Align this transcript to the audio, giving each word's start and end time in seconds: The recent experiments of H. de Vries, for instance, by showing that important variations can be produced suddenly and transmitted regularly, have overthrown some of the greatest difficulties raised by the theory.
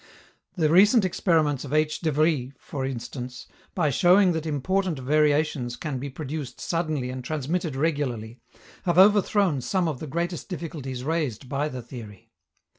The 0.55 0.71
recent 0.71 1.05
experiments 1.05 1.63
of 1.63 1.73
H. 1.73 1.99
de 1.99 2.11
Vries, 2.11 2.53
for 2.57 2.83
instance, 2.87 3.45
by 3.75 3.91
showing 3.91 4.31
that 4.31 4.47
important 4.47 4.97
variations 4.97 5.75
can 5.75 5.99
be 5.99 6.09
produced 6.09 6.59
suddenly 6.59 7.11
and 7.11 7.23
transmitted 7.23 7.75
regularly, 7.75 8.39
have 8.85 8.97
overthrown 8.97 9.61
some 9.61 9.87
of 9.87 9.99
the 9.99 10.07
greatest 10.07 10.49
difficulties 10.49 11.03
raised 11.03 11.47
by 11.47 11.69
the 11.69 11.83
theory. 11.83 12.31